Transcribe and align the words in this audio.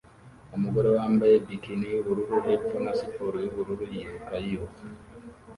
Umugore 0.55 0.89
wambaye 0.97 1.35
bikini 1.45 1.85
yubururu 1.93 2.35
hepfo 2.45 2.77
na 2.85 2.93
siporo 2.99 3.35
yubururu 3.43 3.83
yiruka 3.93 4.33
yiruka 4.43 4.81